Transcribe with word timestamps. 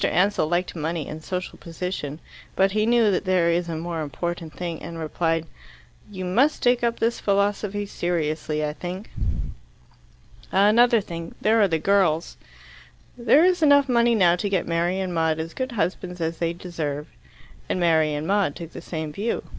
Ansell 0.03 0.47
liked 0.49 0.75
money 0.75 1.07
and 1.07 1.23
social 1.23 1.59
position. 1.59 2.19
But 2.55 2.71
he 2.71 2.87
knew 2.87 3.11
that 3.11 3.23
there 3.23 3.51
is 3.51 3.69
a 3.69 3.75
more 3.75 4.01
important 4.01 4.51
thing, 4.53 4.81
and 4.81 4.97
replied, 4.97 5.45
"You 6.09 6.25
must 6.25 6.63
take 6.63 6.83
up 6.83 6.97
this 6.99 7.19
philosophy 7.19 7.85
seriously, 7.85 8.65
I 8.65 8.73
think." 8.73 9.11
"Another 10.51 11.01
thing 11.01 11.35
there 11.39 11.61
are 11.61 11.67
the 11.67 11.77
girls." 11.77 12.35
"There 13.15 13.45
is 13.45 13.61
enough 13.61 13.87
money 13.87 14.15
now 14.15 14.35
to 14.37 14.49
get 14.49 14.67
Mary 14.67 14.99
and 14.99 15.13
Maud 15.13 15.37
as 15.39 15.53
good 15.53 15.73
husbands 15.73 16.19
as 16.19 16.39
they 16.39 16.51
deserve." 16.53 17.07
And 17.69 17.79
Mary 17.79 18.15
and 18.15 18.25
Maud 18.25 18.55
took 18.55 18.71
the 18.71 18.81
same 18.81 19.13
view. 19.13 19.43